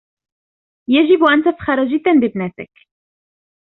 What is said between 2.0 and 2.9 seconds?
بابنتك.